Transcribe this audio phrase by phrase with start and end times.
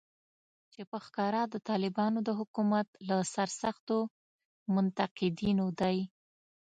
[0.73, 3.97] چې په ښکاره د طالبانو د حکومت له سرسختو
[4.75, 5.97] منتقدینو دی